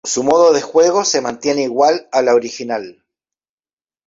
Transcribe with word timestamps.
Su 0.03 0.23
modo 0.23 0.51
de 0.51 0.63
juego 0.63 1.05
se 1.05 1.21
mantiene 1.21 1.61
igual 1.61 2.07
a 2.11 2.23
la 2.23 2.33
original. 2.33 3.03